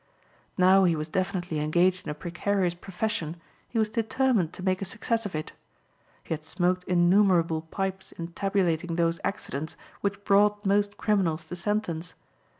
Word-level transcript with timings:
Now 0.57 0.83
he 0.85 0.95
was 0.95 1.07
definitely 1.07 1.59
engaged 1.59 2.07
in 2.07 2.09
a 2.09 2.15
precarious 2.15 2.73
profession 2.73 3.39
he 3.69 3.77
was 3.77 3.87
determined 3.87 4.51
to 4.53 4.63
make 4.63 4.81
a 4.81 4.85
success 4.85 5.27
of 5.27 5.35
it. 5.35 5.51
He 6.23 6.33
had 6.33 6.43
smoked 6.43 6.85
innumerable 6.85 7.61
pipes 7.69 8.11
in 8.11 8.29
tabulating 8.29 8.95
those 8.95 9.19
accidents 9.23 9.77
which 10.01 10.23
brought 10.23 10.65
most 10.65 10.97
criminals 10.97 11.45
to 11.45 11.55
sentence. 11.55 12.15